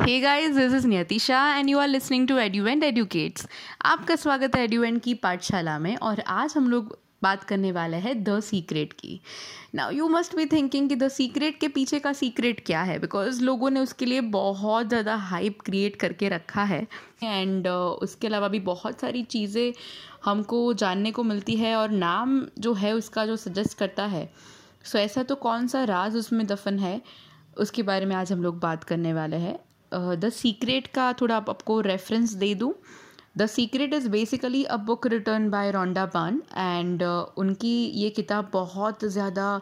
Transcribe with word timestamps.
Hey 0.00 0.18
guys 0.20 0.54
this 0.56 0.72
is 0.74 0.86
Niyatisha 0.86 1.38
and 1.56 1.68
you 1.70 1.78
are 1.78 1.88
listening 1.88 2.26
to 2.28 2.36
Eduvent 2.38 2.82
educates 2.84 3.46
आपका 3.84 4.16
स्वागत 4.16 4.56
है 4.56 4.62
एड्यूवेंट 4.64 5.02
की 5.02 5.14
पाठशाला 5.14 5.78
में 5.78 5.96
और 5.96 6.20
आज 6.20 6.54
हम 6.56 6.68
लोग 6.70 6.98
बात 7.22 7.44
करने 7.44 7.72
वाले 7.72 7.96
हैं 7.96 8.22
द 8.24 8.38
सीक्रेट 8.40 8.92
की। 8.92 9.20
Now 9.74 9.90
you 9.90 10.08
must 10.08 10.36
be 10.36 10.46
thinking 10.46 10.88
कि 10.88 10.96
द 10.96 11.08
सीक्रेट 11.08 11.58
के 11.60 11.68
पीछे 11.68 11.98
का 11.98 12.12
सीक्रेट 12.12 12.64
क्या 12.66 12.82
है? 12.82 12.98
बिकॉज़ 12.98 13.42
लोगों 13.44 13.70
ने 13.70 13.80
उसके 13.80 14.06
लिए 14.06 14.20
बहुत 14.20 14.88
ज़्यादा 14.88 15.14
हाइप 15.14 15.60
क्रिएट 15.60 15.96
करके 15.96 16.28
रखा 16.28 16.64
है। 16.64 16.86
एंड 17.22 17.66
uh, 17.66 17.72
उसके 17.72 18.26
अलावा 18.26 18.48
भी 18.48 18.60
बहुत 18.60 19.00
सारी 19.00 19.22
चीज़ें 19.22 19.72
हमको 20.24 20.72
जानने 20.74 21.10
को 21.10 21.22
मिलती 21.24 21.56
है 21.56 21.76
और 21.76 21.90
नाम 21.90 22.40
जो 22.58 22.74
है 22.74 22.92
उसका 22.92 23.26
जो 23.26 23.36
सजेस्ट 23.36 23.78
करता 23.78 24.06
है। 24.06 24.26
सो 24.84 24.98
so, 24.98 25.04
ऐसा 25.04 25.22
तो 25.22 25.34
कौन 25.34 25.66
सा 25.66 25.84
राज 25.84 26.16
उसमें 26.16 26.46
दफन 26.46 26.78
है? 26.78 27.00
उसके 27.58 27.82
बारे 27.82 28.06
में 28.06 28.16
आज 28.16 28.32
हम 28.32 28.42
लोग 28.42 28.60
बात 28.60 28.84
करने 28.84 29.12
वाले 29.12 29.36
हैं। 29.36 29.58
द 29.96 30.28
सीक्रेट 30.34 30.86
का 30.94 31.12
थोड़ा 31.20 31.36
आप 31.36 31.50
आपको 31.50 31.80
रेफरेंस 31.82 32.32
दे 32.34 32.54
दूँ। 32.54 32.72
The 33.38 33.46
secret 33.46 33.94
is 33.94 34.08
basically 34.08 34.62
a 34.64 34.76
book 34.86 35.06
written 35.06 35.48
by 35.50 35.70
Rhonda 35.70 36.04
Byrne 36.06 36.42
and 36.56 37.02
उनकी 37.02 37.74
ये 37.94 38.10
किताब 38.10 38.48
बहुत 38.52 39.04
ज़्यादा 39.04 39.60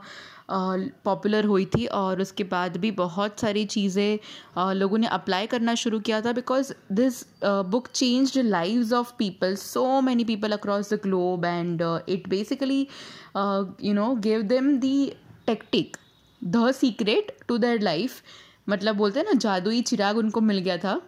पॉपुलर 0.50 1.42
uh, 1.42 1.48
हुई 1.48 1.64
थी 1.66 1.86
और 1.86 2.20
उसके 2.20 2.44
बाद 2.44 2.76
भी 2.76 2.90
बहुत 2.90 3.40
सारी 3.40 3.64
चीज़ें 3.64 4.18
uh, 4.58 4.72
लोगों 4.72 4.98
ने 4.98 5.06
अप्लाई 5.08 5.46
करना 5.46 5.74
शुरू 5.74 6.00
किया 6.00 6.20
था 6.20 6.32
because 6.32 6.72
this 6.92 7.22
book 7.44 7.88
change 7.88 8.38
lives 8.38 8.92
of 8.92 9.12
people 9.18 9.54
so 9.56 10.00
many 10.00 10.24
people 10.24 10.52
across 10.52 10.92
the 10.92 11.00
globe 11.02 11.44
and 11.44 11.82
it 12.08 12.28
basically 12.28 12.80
you 12.80 13.94
know 13.94 14.14
give 14.22 14.42
them 14.48 14.76
the 14.78 15.12
tactic 15.46 15.96
the 16.42 16.70
secret 16.72 17.36
to 17.48 17.58
their 17.58 17.80
life 17.82 18.22
मतलब 18.68 18.96
बोलते 18.96 19.20
हैं 19.20 19.26
ना, 19.26 19.32
जादुई 19.38 19.80
चिराग 19.82 20.16
उनको 20.18 20.40
मिल 20.40 20.58
गया 20.58 20.76
था। 20.78 21.00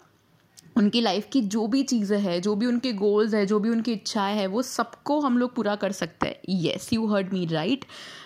उनकी 0.77 1.01
लाइफ 1.01 1.29
की 1.33 1.41
जो 1.43 1.67
भी 1.67 1.83
चीज़ें 1.83 2.19
हैं, 2.21 2.41
जो 2.43 2.55
भी 2.55 2.67
उनके 2.67 2.93
गोल्स 2.93 3.35
है, 3.35 3.45
जो 3.47 3.59
भी 3.59 3.69
उनकी 3.71 3.93
इच्छाएँ 3.93 4.37
हैं, 4.37 4.47
वो 4.47 4.63
सबको 4.63 5.19
हम 5.21 5.39
लोग 5.39 5.55
पूरा 5.55 5.77
कर 5.77 5.93
सकते 5.93 6.27
हैं। 6.27 6.37
Yes 6.49 6.93
you 6.93 7.07
heard 7.07 7.33
me 7.33 7.47
right 7.47 7.85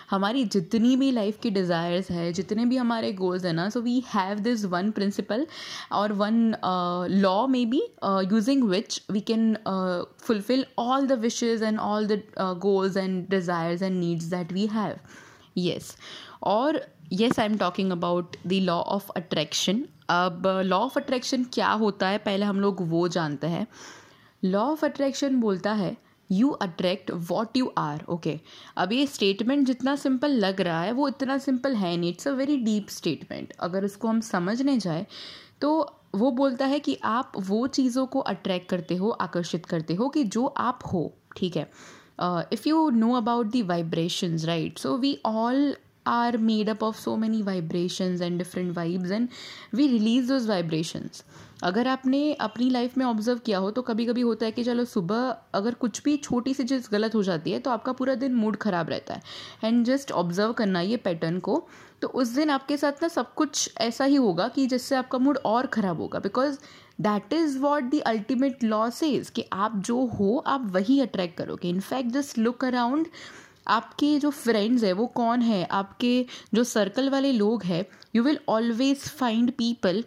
हमारी 0.09 0.43
जितनी 0.45 0.95
भी 0.95 1.11
लाइफ 1.11 1.39
की 1.43 1.49
डिज़ायर्स 1.49 2.09
है, 2.11 2.31
जितने 2.33 2.65
भी 2.65 2.77
हमारे 2.77 3.11
गोल्स 3.13 3.45
हैं 3.45 3.53
ना 3.53 3.69
so 3.69 3.81
we 3.81 3.99
have 4.07 4.39
this 4.39 4.65
one 4.65 4.91
principle 4.91 5.45
और 5.91 6.13
one 6.13 6.55
law 7.11 7.47
may 7.47 7.65
be 7.65 7.81
using 8.33 8.63
which 8.63 9.01
we 9.11 9.19
can 9.31 9.55
fulfill 10.21 10.65
all 10.79 11.07
the 11.07 11.19
wishes 11.21 11.63
and 11.63 11.79
all 11.79 12.07
the 12.07 12.21
goals 12.61 12.97
and 12.97 13.27
desires 13.29 13.81
and 13.81 13.99
needs 13.99 14.25
that 14.25 14.51
we 14.53 14.67
have 14.67 14.97
yes 15.55 15.95
और 16.43 16.81
yes 17.11 17.39
I 17.39 17.45
am 17.45 17.57
talking 17.57 17.91
about 17.91 18.35
the 18.47 18.59
law 18.63 18.79
of 18.79 19.09
attraction 19.11 19.83
अब 20.09 20.47
law 20.65 20.77
of 20.77 20.99
attraction 20.99 21.43
क्या 21.53 21.71
होता 21.71 22.07
है? 22.07 22.17
पहले 22.17 22.45
हम 22.45 22.59
लोग 22.59 22.77
वो 22.89 23.07
जानते 23.07 23.47
हैं। 23.47 23.67
लॉ 24.43 24.63
ऑफ़ 24.63 24.85
अट्रैक्शन 24.85 25.39
बोलता 25.41 25.73
है 25.73 25.95
you 26.29 26.49
attract 26.61 27.11
what 27.29 27.57
you 27.57 27.71
are 27.77 28.03
okay 28.09 28.39
अब 28.77 28.91
ये 28.93 29.05
स्टेटमेंट 29.07 29.65
जितना 29.67 29.95
सिंपल 29.95 30.31
लग 30.35 30.61
रहा 30.61 30.81
है, 30.81 30.91
वो 30.91 31.07
इतना 31.07 31.37
सिंपल 31.37 31.75
है 31.75 31.95
नहीं. 31.97 32.09
It's 32.11 32.27
a 32.27 32.31
very 32.31 32.57
deep 32.57 32.89
statement 32.89 33.53
अगर 33.59 33.85
उसको 33.85 34.07
हम 34.07 34.21
समझने 34.21 34.77
जाए 34.77 35.05
तो 35.61 35.71
वो 36.15 36.31
बोलता 36.31 36.65
है 36.65 36.79
कि 36.79 36.97
आप 37.03 37.31
वो 37.39 37.65
चीज़ों 37.69 38.05
को 38.05 38.19
अट्रैक्ट 38.19 38.69
करते 38.69 38.95
हो, 38.95 39.09
आकर्षित 39.09 39.65
करते 39.65 39.93
हो 39.93 40.07
कि 40.09 40.23
जो 40.25 40.45
आप 40.45 40.79
हो. 40.93 41.13
ठीक 41.37 41.55
है? 41.55 41.69
uh, 42.19 42.43
if 42.51 42.65
you 42.65 42.91
know 42.91 43.15
about 43.15 43.51
the 43.51 43.61
vibrations 43.61 44.47
right? 44.47 44.77
So 44.77 44.95
we 44.95 45.19
all 45.23 45.75
are 46.05 46.37
made 46.37 46.69
up 46.69 46.81
of 46.81 46.97
so 46.97 47.15
many 47.17 47.41
vibrations 47.41 48.21
and 48.21 48.39
different 48.39 48.73
vibes 48.73 49.11
and 49.11 49.29
we 49.71 49.87
release 49.89 50.27
those 50.27 50.45
vibrations. 50.45 51.23
अगर 51.63 51.87
आपने 51.87 52.21
अपनी 52.41 52.69
लाइफ 52.69 52.97
में 52.97 53.05
ऑब्ज़र्व 53.05 53.39
किया 53.45 53.57
हो 53.59 53.69
तो 53.71 53.81
कभी 53.81 54.05
कभी 54.05 54.21
होता 54.21 54.45
है 54.45 54.51
कि 54.51 54.63
चलो 54.63 54.85
सुबह 54.85 55.35
अगर 55.53 55.73
कुछ 55.73 56.01
भी 56.03 56.15
छोटी 56.17 56.53
सी 56.53 56.63
चीज़ 56.63 56.87
गलत 56.91 57.15
हो 57.15 57.21
जाती 57.23 57.51
है 57.51 57.59
तो 57.59 57.71
आपका 57.71 57.91
पूरा 57.93 58.15
दिन 58.15 58.33
मूड 58.35 58.55
ख़राब 58.57 58.89
रहता 58.89 59.13
है। 59.13 59.21
एंड 59.63 59.85
जस्ट 59.85 60.11
ऑब्ज़र्व 60.11 60.53
करना 60.53 60.81
ये 60.81 60.97
पैटर्न 60.97 61.39
को 61.39 61.61
तो 62.01 62.07
उस 62.07 62.27
दिन 62.35 62.49
आपके 62.49 62.77
साथ 62.77 63.01
ना 63.01 63.07
सब 63.07 63.33
कुछ 63.33 63.73
ऐसा 63.81 64.05
ही 64.05 64.15
होगा 64.15 64.47
कि 64.47 64.65
जिससे 64.67 64.95
आपका 64.95 65.17
मूड 65.17 65.37
और 65.45 65.67
ख़राब 65.67 66.01
होगा। 66.01 66.19
Because 66.19 66.57
that 67.01 67.33
is 67.33 67.57
what 67.59 67.83
the 67.91 67.99
ultimate 68.07 68.63
law 68.63 68.89
says 68.89 69.29
कि 69.29 69.45
आप 69.53 69.77
जो 69.85 70.05
हो 70.19 70.37
आप 70.47 70.67
वही 70.73 70.99
अट्रैक्ट 71.01 71.37
करोगे। 71.37 71.69
इनफैक्ट 71.69 72.11
जस्ट 72.11 72.37
लुक 72.37 72.65
अराउंड 72.65 73.07
आपके 73.67 74.17
जो 74.19 74.29
फ्रेंड्स 74.29 74.83
है, 74.83 74.91
वो 74.93 75.05
कौन 75.07 75.41
है? 75.41 75.63
आपके 75.65 76.25
जो 76.53 76.63
सर्कल 76.65 77.09
वाले 77.09 77.31
लोग 77.33 77.63
हैं 77.63 77.85
you 78.15 78.23
will 78.23 78.39
always 78.49 79.07
find 79.09 79.51
people 79.51 80.03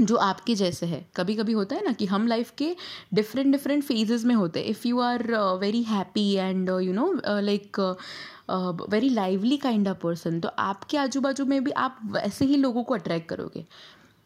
जो 0.00 0.16
आपके 0.16 0.54
जैसे 0.54 0.86
है। 0.86 1.04
कभी 1.16 1.34
कभी 1.34 1.52
होता 1.52 1.76
है 1.76 1.84
ना 1.84 1.92
कि 1.92 2.06
हम 2.06 2.26
लाइफ 2.26 2.52
के 2.58 2.74
डिफरेंट 3.14 3.52
डिफरेंट 3.52 3.82
फेजेस 3.84 4.24
में 4.24 4.34
होते 4.34 4.60
हैं। 4.60 4.66
If 4.66 4.86
you 4.88 5.00
are 5.00 5.26
very 5.60 5.82
happy 5.82 6.32
and 6.32 6.68
you 6.82 6.92
know 6.92 7.12
like 7.40 7.80
very 8.90 9.08
lively 9.08 9.56
kind 9.56 9.88
of 9.88 9.98
person 9.98 10.40
तो 10.40 10.48
आपके 10.58 10.96
आजू 10.98 11.20
बाजू 11.20 11.44
में 11.44 11.62
भी 11.64 11.70
आप 11.70 11.98
वैसे 12.12 12.44
ही 12.44 12.56
लोगों 12.56 12.84
को 12.84 12.94
अट्रैक्ट 12.94 13.28
करोगे। 13.28 13.64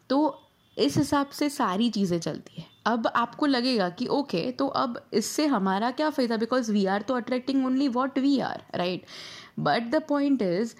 तो 0.09 0.41
इस 0.77 0.97
हिसाब 0.97 1.29
से 1.29 1.49
सारी 1.49 1.89
चीज़ें 1.89 2.19
चलती 2.19 2.61
है। 2.61 2.65
अब 2.85 3.07
आपको 3.07 3.45
लगेगा 3.45 3.89
कि, 3.89 4.07
ओके 4.07 4.51
तो 4.51 4.67
अब 4.67 4.99
इससे 5.13 5.45
हमारा 5.47 5.91
क्या 5.91 6.09
फ़ायदा? 6.09 6.37
बिकॉज़ 6.37 6.71
वी 6.71 6.85
आर 6.85 7.01
तो 7.01 7.13
attracting 7.13 7.65
only 7.65 7.87
what 7.89 8.19
we 8.19 8.39
are 8.39 8.63
right 8.75 9.05
but 9.59 9.89
the 9.91 10.01
point 10.09 10.41
is 10.41 10.75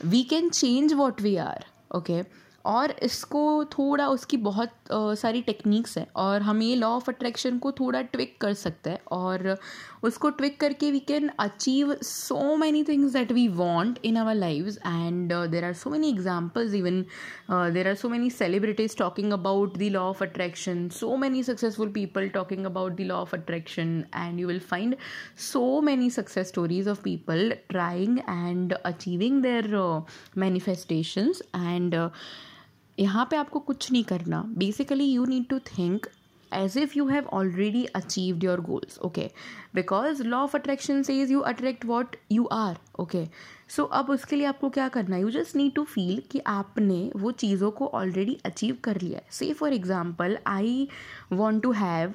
we 0.00 0.22
can 0.24 0.48
change 0.50 0.92
what 0.92 1.20
we 1.22 1.36
are 1.38 1.64
okay 1.96 2.22
और 2.64 2.90
इसको 3.02 3.42
थोड़ा 3.72 4.08
उसकी 4.08 4.36
बहुत 4.36 4.81
सारी 5.16 5.40
टेक्निक्स 5.42 5.96
हैं 5.98 6.06
और 6.16 6.42
हम 6.42 6.62
ये 6.62 6.74
लॉ 6.76 6.88
ऑफ़ 6.96 7.10
अट्रैक्शन 7.10 7.58
को 7.58 7.72
थोड़ा 7.72 8.00
ट्विक 8.12 8.36
कर 8.40 8.54
सकते 8.54 8.90
हैं 8.90 8.98
और 9.12 9.56
उसको 10.04 10.30
ट्विक 10.30 10.58
करके 10.60 10.90
we 10.90 10.98
can 11.08 11.28
achieve 11.40 11.94
so 12.02 12.56
many 12.56 12.82
things 12.84 13.12
that 13.12 13.32
we 13.32 13.46
want 13.50 13.98
in 14.04 14.16
our 14.16 14.34
lives 14.34 14.78
and 14.78 15.32
there 15.50 15.64
are 15.64 15.72
so 15.74 15.90
many 15.90 16.08
examples 16.08 16.74
even 16.74 17.00
there 17.74 17.88
are 17.88 17.94
so 17.94 18.08
many 18.08 18.30
celebrities 18.30 18.96
talking 18.98 19.32
about 19.32 19.76
the 19.78 19.90
law 19.92 20.02
of 20.08 20.22
attraction 20.24 20.88
so 20.98 21.16
many 21.16 21.42
successful 21.42 21.88
people 21.92 22.28
talking 22.34 22.66
about 22.66 22.96
the 22.96 23.06
law 23.06 23.20
of 23.20 23.36
attraction 23.36 23.98
and 24.16 24.40
you 24.40 24.48
will 24.48 24.60
find 24.70 24.96
so 25.50 25.80
many 25.80 26.10
success 26.10 26.48
stories 26.48 26.88
of 26.88 27.02
people 27.02 27.52
trying 27.68 28.18
and 28.18 28.72
achieving 28.74 29.42
their 29.42 29.70
manifestations 30.38 31.42
and 31.54 31.94
यहाँ 33.02 33.26
पे 33.30 33.36
आपको 33.36 33.60
कुछ 33.60 33.92
नहीं 33.92 34.04
करना। 34.04 34.42
Basically 34.58 35.04
you 35.04 35.24
need 35.26 35.48
to 35.50 35.58
think 35.68 36.06
as 36.52 36.76
if 36.78 36.92
you 36.96 37.06
have 37.06 37.26
already 37.32 37.84
achieved 37.96 38.44
your 38.44 38.60
goals 38.60 38.98
okay 39.00 39.30
because 39.74 40.22
law 40.22 40.38
of 40.38 40.56
attraction 40.56 41.02
says 41.02 41.30
you 41.30 41.40
attract 41.40 41.84
what 41.86 42.16
you 42.32 42.44
are 42.52 42.76
okay 43.00 43.24
so 43.68 43.84
अब 43.98 44.10
उसके 44.10 44.36
लिए 44.36 44.46
आपको 44.46 44.68
क्या 44.70 44.88
करना 44.88 45.16
है? 45.16 45.20
You 45.22 45.30
just 45.30 45.56
need 45.56 45.72
to 45.74 45.84
feel 45.84 46.22
कि 46.30 46.38
आपने 46.46 47.10
वो 47.16 47.30
चीज़ों 47.32 47.70
को 47.70 47.86
ऑलरेडी 47.94 48.36
अचीव 48.46 48.76
कर 48.84 49.00
लिया 49.00 49.18
है। 49.18 49.26
Say 49.30 49.52
for 49.52 49.72
example 49.72 50.36
I 50.46 50.86
want 51.32 51.62
to 51.62 51.70
have 51.72 52.12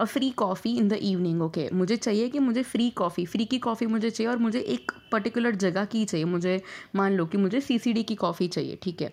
a 0.00 0.04
free 0.04 0.30
coffee 0.38 0.74
in 0.78 0.88
the 0.88 0.98
evening 1.02 1.42
okay 1.42 1.68
मुझे 1.72 1.96
चाहिए 1.96 2.28
कि 2.28 2.38
मुझे 2.38 2.62
फ्री 2.64 2.88
कॉफ़ी 2.92 3.26
फ्री 3.26 3.44
की 3.44 3.58
कॉफ़ी 3.58 3.86
मुझे 3.86 4.10
चाहिए 4.10 4.30
और 4.30 4.38
मुझे 4.38 4.60
एक 4.60 4.92
पर्टिकुलर 5.12 5.54
जगह 5.56 5.84
की 5.84 6.04
चाहिए। 6.04 6.24
मुझे, 6.26 6.60
मान 6.96 7.12
लो 7.12 7.26
कि 7.26 7.38
मुझे 7.38 7.60
सी 7.60 7.78
सी 7.78 7.92
डी 7.92 8.02
की 8.02 8.14
कॉफ़ी 8.16 8.48
चाहिए, 8.48 8.78
ठीक 8.82 9.02
है? 9.02 9.12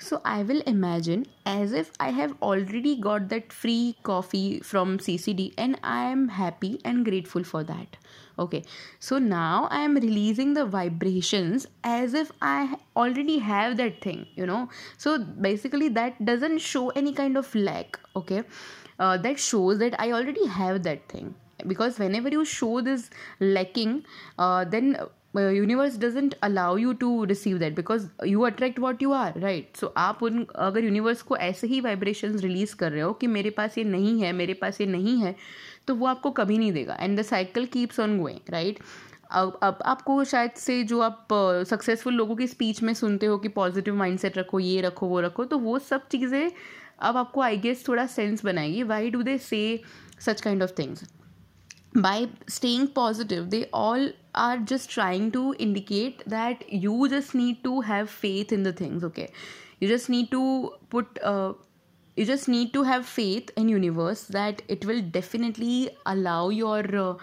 So 0.00 0.20
I 0.24 0.42
will 0.42 0.60
imagine 0.60 1.26
as 1.44 1.72
if 1.72 1.90
I 1.98 2.10
have 2.10 2.34
already 2.40 2.96
got 3.00 3.28
that 3.30 3.52
free 3.52 3.96
coffee 4.04 4.60
from 4.60 4.98
CCD 4.98 5.54
and 5.58 5.78
I 5.82 6.04
am 6.04 6.28
happy 6.28 6.80
and 6.84 7.04
grateful 7.04 7.42
for 7.42 7.64
that. 7.64 7.96
Okay, 8.38 8.62
so 9.00 9.18
now 9.18 9.66
I 9.72 9.80
am 9.80 9.96
releasing 9.96 10.54
the 10.54 10.64
vibrations 10.64 11.66
as 11.82 12.14
if 12.14 12.30
I 12.40 12.76
already 12.96 13.38
have 13.38 13.76
that 13.78 14.00
thing, 14.00 14.26
you 14.36 14.46
know. 14.46 14.68
So 14.96 15.18
basically, 15.18 15.88
that 15.88 16.24
doesn't 16.24 16.58
show 16.58 16.90
any 16.90 17.12
kind 17.12 17.36
of 17.36 17.52
lack, 17.56 17.98
okay, 18.14 18.44
uh, 19.00 19.16
that 19.16 19.40
shows 19.40 19.78
that 19.78 20.00
I 20.00 20.12
already 20.12 20.46
have 20.46 20.84
that 20.84 21.08
thing 21.08 21.34
because 21.66 21.98
whenever 21.98 22.30
you 22.30 22.44
show 22.44 22.80
this 22.80 23.10
lacking 23.40 24.02
uh, 24.38 24.64
then 24.64 24.94
universe 25.36 25.98
doesn't 25.98 26.34
allow 26.42 26.76
you 26.76 26.92
to 26.92 27.24
receive 27.24 27.58
that 27.58 27.74
because 27.76 28.06
you 28.26 28.40
attract 28.40 28.78
what 28.78 29.02
you 29.02 29.12
are 29.12 29.38
right 29.40 29.76
so 29.76 29.92
आप 29.96 30.22
उन 30.22 30.46
अगर 30.56 30.84
universe 30.84 31.22
को 31.22 31.36
ऐसे 31.36 31.66
ही 31.66 31.80
vibration 31.80 32.38
release 32.38 32.74
कर 32.76 32.92
रहे 32.92 33.02
हो 33.02 33.12
कि 33.12 33.26
मेरे 33.26 33.50
पास 33.50 33.78
ये 33.78 33.84
नहीं 33.84 34.22
है 34.22 34.32
मेरे 34.32 34.54
पास 34.54 34.80
ये 34.80 34.86
नहीं 34.86 35.16
है 35.22 35.34
तो 35.86 35.94
वो 35.94 36.06
आपको 36.06 36.30
कभी 36.30 36.58
नहीं 36.58 36.72
देगा। 36.72 36.94
And 36.94 37.18
the 37.18 37.22
cycle 37.22 37.66
keeps 37.66 38.00
on 38.00 38.18
going 38.18 38.50
right 38.50 38.78
अब 39.30 39.58
अब 39.62 39.78
आपको 39.84 40.24
शायद 40.24 40.50
से 40.50 40.82
जो 40.84 41.00
आप 41.00 41.28
सक्सेसफुल 41.68 42.12
uh, 42.12 42.18
लोगों 42.18 42.36
की 42.36 42.46
स्पीच 42.46 42.82
में 42.82 42.94
सुनते 42.94 43.26
हो 43.26 43.38
कि 43.38 43.48
पॉजिटिव 43.48 43.96
माइंडसेट 43.96 44.38
रखो 44.38 44.60
ये 44.60 44.80
रखो 44.80 45.06
वो 45.06 45.20
रखो 45.20 45.44
तो 45.44 45.58
वो 45.58 45.78
सब 45.78 46.08
चीज़ें 46.08 46.50
अब 47.00 47.16
आपको 47.16 47.40
आई 47.40 47.56
गेस 47.56 47.86
थोड़ा 47.88 48.06
सेंस 48.06 48.44
बनाएगी। 48.44 48.82
Why 48.82 49.10
do 49.10 49.22
they 49.22 49.38
say 49.38 49.80
such 50.20 50.40
kind 50.40 50.62
of 50.62 50.70
things 50.78 51.04
by 51.94 52.28
staying 52.46 52.88
positive 52.88 53.50
they 53.50 53.66
all 53.72 54.10
are 54.34 54.58
just 54.58 54.90
trying 54.90 55.30
to 55.32 55.54
indicate 55.58 56.22
that 56.26 56.70
you 56.72 57.08
just 57.08 57.34
need 57.34 57.62
to 57.64 57.80
have 57.80 58.10
faith 58.10 58.52
in 58.52 58.62
the 58.62 58.72
things 58.72 59.02
okay? 59.04 59.30
You 59.80 59.88
just 59.88 60.08
need 60.08 60.30
to 60.30 60.74
put 60.90 61.18
uh, 61.22 61.54
you 62.16 62.24
just 62.24 62.48
need 62.48 62.72
to 62.72 62.82
have 62.82 63.06
faith 63.06 63.50
in 63.56 63.68
universe 63.68 64.24
that 64.24 64.62
it 64.68 64.84
will 64.84 65.00
definitely 65.00 65.90
allow 66.04 66.48
your 66.48 66.96
uh, 66.96 67.14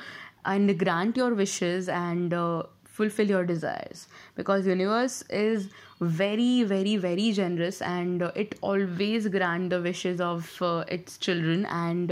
and 0.46 0.78
grant 0.80 1.18
your 1.18 1.34
wishes 1.34 1.90
and 1.90 2.34
uh, 2.34 2.64
fulfill 2.86 3.28
your 3.28 3.46
desires. 3.46 4.08
Because 4.36 4.66
universe 4.66 5.22
is 5.30 5.70
very 6.00 6.64
very 6.64 6.96
very 6.96 7.32
generous 7.34 7.82
and 7.82 8.24
uh, 8.24 8.32
it 8.36 8.56
always 8.62 9.28
grant 9.28 9.70
the 9.70 9.82
wishes 9.82 10.22
of 10.22 10.62
uh, 10.62 10.84
its 10.88 11.18
children 11.18 11.66
and 11.66 12.12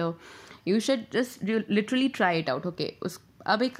uh, 0.68 0.80
shed 0.80 1.06
just 1.14 1.50
you 1.50 1.60
literally 1.70 2.10
try 2.10 2.40
it 2.40 2.50
out 2.50 2.66
okay 2.66 2.94
उस 3.04 3.20
अब 3.46 3.62
एक 3.64 3.78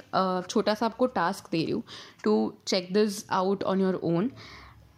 छोटा 0.48 0.74
सा 0.74 0.86
आपको 0.86 1.06
task 1.06 1.50
दे 1.52 1.62
रही 1.62 1.72
हूँ 1.72 1.82
to 2.24 2.34
check 2.66 2.92
this 2.92 3.24
out 3.32 3.62
on 3.64 3.80
your 3.80 4.00
own 4.04 4.30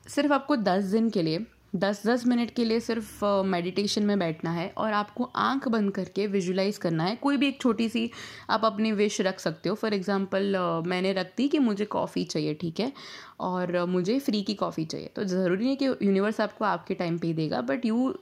सिर्फ़ 0.09 0.33
आपको 0.33 0.57
दस 0.57 0.85
दिन 0.85 1.11
के 1.11 1.23
लिए 1.23 1.45
दस 1.73 2.03
दस 2.07 2.27
मिनट 2.27 2.51
के 2.55 2.65
लिए 2.65 2.81
सिर्फ़ 2.81 3.25
मेडिटेशन 3.47 4.03
में 4.03 4.19
बैठना 4.19 4.51
है 4.51 4.69
और 4.79 4.93
आपको 4.93 5.25
आँख 5.37 5.67
बंद 5.69 5.91
करके 5.95 6.27
विजुलाइज 6.27 6.77
करना 6.79 7.05
है। 7.05 7.17
कोई 7.17 7.37
भी 7.37 7.49
एक 7.49 7.61
छोटी 7.61 7.89
सी 7.89 8.11
आप 8.51 8.65
अपनी 8.65 8.93
विश 8.93 9.21
रख 9.21 9.41
सकते 9.41 9.69
हो। 9.69 9.75
फॉर 9.75 9.95
एग्जांपल 9.95 10.57
मैंने 10.87 11.13
रख 11.13 11.33
दी 11.37 11.49
कि 11.49 11.59
मुझे 11.59 11.85
कॉफ़ी 11.85 12.25
चाहिए 12.25 12.55
ठीक 12.61 12.81
है? 12.81 12.93
और 13.41 13.85
मुझे 13.87 14.19
फ्री 14.19 14.43
की 14.43 14.55
कॉफ़ी 14.55 14.85
चाहिए। 14.85 15.11
तो 15.17 15.25
ज़रूरी 15.25 15.65
नहीं 15.65 15.77
कि 15.77 15.87
यूनिवर्स 15.87 16.41
आपको 16.41 16.65
आपके 16.65 16.95
टाइम 16.95 17.19
पे 17.19 17.27
ही 17.27 17.33
देगा 17.35 17.61
but 17.61 17.85
you 17.87 18.15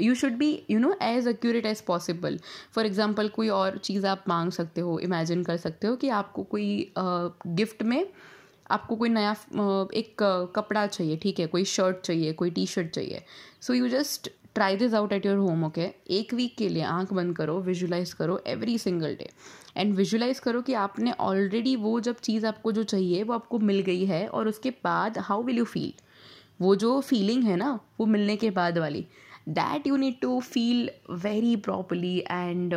you 0.00 0.14
should 0.14 0.32
be 0.32 0.52
you 0.70 0.78
know 0.78 0.96
as 1.02 1.28
accurate 1.28 1.66
as 1.66 1.80
possible 1.80 2.38
for 2.74 2.86
example 2.86 3.28
कोई 3.28 3.48
और 3.48 3.76
चीज़ 3.78 4.06
आप 4.06 4.24
मांग 4.28 4.50
सकते 4.52 4.80
हो 4.80 4.98
इमेजिन 4.98 5.42
कर 5.44 5.56
सकते 5.56 5.86
हो 5.86 5.96
कि 5.96 6.08
आपको 6.10 6.42
कोई 6.42 6.92
गिफ्ट 6.98 7.82
uh, 7.82 7.88
में 7.88 8.06
आपको 8.70 8.96
कोई 8.96 9.08
नया 9.08 9.30
एक 9.94 10.22
कपड़ा 10.56 10.86
चाहिए, 10.86 11.16
ठीक 11.16 11.40
है, 11.40 11.46
कोई 11.46 11.64
शर्ट 11.66 12.00
चाहिए, 12.00 12.32
कोई 12.32 12.50
टी 12.50 12.66
शर्ट 12.66 12.90
चाहिए 12.90 13.22
so 13.60 13.74
you 13.74 13.88
just 13.88 14.30
try 14.54 14.76
this 14.76 14.94
out 14.94 15.12
at 15.12 15.26
your 15.26 15.36
home 15.38 15.64
okay 15.64 15.88
एक 16.10 16.32
वीक 16.34 16.56
के 16.56 16.68
लिए 16.68 16.82
आँख 16.84 17.12
बंद 17.12 17.36
करो 17.36 17.58
विजुलाइज 17.60 18.12
करो 18.12 18.40
every 18.46 18.76
single 18.78 19.14
day 19.16 19.28
and 19.76 19.94
visualize 19.96 20.38
करो 20.40 20.60
कि 20.62 20.74
आपने 20.74 21.12
ऑलरेडी 21.12 21.74
वो 21.76 21.98
जब 22.00 22.16
चीज़ 22.18 22.46
आपको 22.46 22.72
जो 22.72 22.82
चाहिए, 22.84 23.22
वो 23.22 23.34
आपको 23.34 23.58
मिल 23.60 23.80
गई 23.82 24.04
है, 24.04 24.26
और 24.28 24.48
उसके 24.48 24.70
बाद 24.84 25.18
हाउ 25.20 25.42
विल 25.42 25.58
यू 25.58 25.64
फील 25.64 25.92
वो 26.60 26.74
जो 26.76 27.00
फीलिंग 27.00 27.44
है 27.44 27.56
ना, 27.56 27.78
वो 28.00 28.06
मिलने 28.06 28.36
के 28.36 28.50
बाद 28.52 28.78
वाली 28.78 29.06
that 29.48 29.86
you 29.86 29.96
need 29.96 30.20
to 30.20 30.38
feel 30.42 30.90
very 31.12 31.56
properly 31.58 32.18
and 32.20 32.74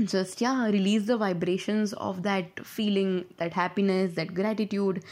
just 0.00 0.40
yeah 0.40 0.66
release 0.66 1.06
the 1.06 1.16
vibrations 1.16 1.92
of 1.94 2.22
that 2.22 2.64
feeling 2.64 3.24
that 3.38 3.52
happiness 3.52 4.14
that 4.14 4.34
gratitude 4.34 5.02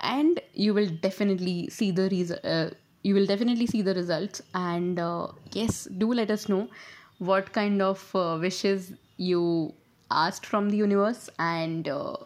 and 0.00 0.40
you 0.54 0.74
will 0.74 0.88
definitely 0.88 1.68
see 1.70 1.90
the 1.90 2.08
res- 2.10 2.32
uh, 2.32 2.70
you 3.02 3.14
will 3.14 3.26
definitely 3.26 3.66
see 3.66 3.82
the 3.82 3.94
results. 3.94 4.42
And 4.54 4.98
uh, 4.98 5.28
yes 5.52 5.84
do 5.98 6.12
let 6.12 6.30
us 6.30 6.48
know 6.48 6.68
what 7.18 7.52
kind 7.52 7.80
of 7.82 8.14
uh, 8.14 8.38
wishes 8.40 8.92
you 9.16 9.74
asked 10.10 10.46
from 10.46 10.70
the 10.70 10.76
universe. 10.76 11.28
And 11.38 11.88
uh, 11.88 12.16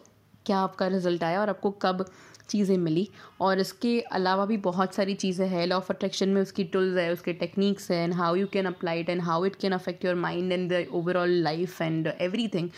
क्या 0.47 0.59
आपका 0.59 0.87
result 0.87 1.23
आया 1.23 1.41
और 1.41 1.49
आपको 1.49 1.71
कब 1.71 2.05
चीज़ें 2.49 2.77
मिली। 2.77 3.07
और 3.41 3.59
इसके 3.59 3.99
अलावा 3.99 4.45
भी 4.45 4.57
बहुत 4.57 4.93
सारी 4.95 5.13
चीज़ें 5.13 5.47
हैं। 5.47 5.65
लॉ 5.67 5.77
ऑफ़ 5.77 5.91
अट्रैक्शन 5.93 6.29
में 6.29 6.41
उसकी 6.41 6.63
टूल्स 6.63 6.97
है 6.97 7.11
उसके 7.13 7.33
टेक्निक्स 7.33 7.89
हैं 7.91 8.03
and 8.03 8.13
how 8.13 8.35
you 8.35 8.47
can 8.47 8.65
apply 8.65 8.99
it 8.99 9.09
and 9.09 9.21
how 9.21 9.45
it 9.45 9.55
can 9.55 9.71
affect 9.71 10.05
your 10.05 10.15
mind 10.15 10.51
and 10.51 10.71
the 10.71 10.85
overall 10.93 11.29
life 11.43 11.81
and 11.81 12.07
everything 12.47 12.69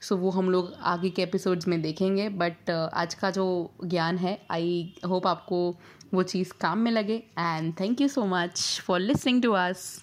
so 0.00 0.16
वो 0.16 0.30
हम 0.30 0.50
लोग 0.50 0.72
आगे 0.82 1.10
के 1.10 1.22
एपिसोड्स 1.22 1.68
में 1.68 1.80
देखेंगे। 1.82 2.28
बट 2.28 2.70
uh, 2.70 2.88
आज 2.94 3.14
का 3.14 3.30
जो 3.30 3.70
ज्ञान 3.84 4.18
है 4.18 4.38
आई 4.50 4.94
होप 5.08 5.26
आपको 5.26 5.74
वो 6.14 6.22
चीज़ 6.22 6.52
काम 6.60 6.78
में 6.78 6.90
लगे। 6.90 7.22
And 7.38 7.72
thank 7.80 8.00
you 8.00 8.08
so 8.08 8.24
much 8.26 8.80
for 8.86 9.00
listening 9.00 9.42
to 9.42 9.52
us 9.52 10.00